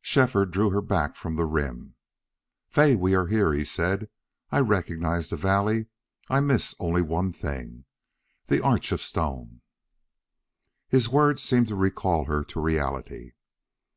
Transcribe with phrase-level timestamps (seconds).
[0.00, 1.94] Shefford drew her back from the rim.
[2.68, 4.08] "Fay, we are here," he said.
[4.50, 5.86] "I recognize the valley.
[6.28, 7.84] I miss only one thing
[8.46, 9.60] the arch of stone."
[10.88, 13.34] His words seemed to recall her to reality.